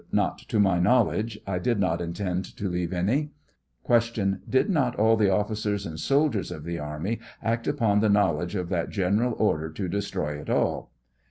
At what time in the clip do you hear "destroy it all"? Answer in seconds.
9.87-10.91